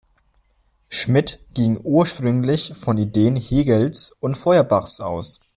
Schmitt 0.89 1.41
ging 1.53 1.77
ursprünglich 1.83 2.73
von 2.75 2.97
Ideen 2.97 3.35
Hegels 3.35 4.11
und 4.19 4.35
Feuerbachs 4.35 4.99
aus. 4.99 5.39